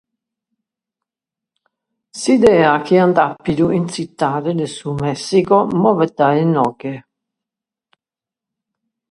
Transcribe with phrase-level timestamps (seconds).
[2.21, 6.93] S'idea chi ant àpidu in Tzitade de su Mèssicu movet dae inoghe.